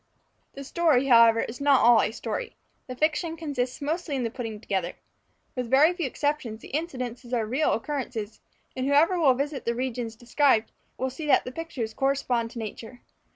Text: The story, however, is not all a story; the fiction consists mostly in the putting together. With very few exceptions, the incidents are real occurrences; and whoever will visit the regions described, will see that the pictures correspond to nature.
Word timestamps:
The 0.53 0.63
story, 0.63 1.05
however, 1.05 1.41
is 1.41 1.61
not 1.61 1.81
all 1.81 2.01
a 2.01 2.09
story; 2.09 2.55
the 2.87 2.95
fiction 2.95 3.37
consists 3.37 3.83
mostly 3.83 4.15
in 4.15 4.23
the 4.23 4.31
putting 4.31 4.59
together. 4.59 4.93
With 5.55 5.69
very 5.69 5.93
few 5.93 6.07
exceptions, 6.07 6.61
the 6.61 6.69
incidents 6.69 7.23
are 7.31 7.45
real 7.45 7.71
occurrences; 7.71 8.39
and 8.75 8.87
whoever 8.87 9.19
will 9.19 9.35
visit 9.35 9.63
the 9.65 9.75
regions 9.75 10.15
described, 10.15 10.71
will 10.97 11.11
see 11.11 11.27
that 11.27 11.45
the 11.45 11.51
pictures 11.51 11.93
correspond 11.93 12.49
to 12.49 12.57
nature. 12.57 13.01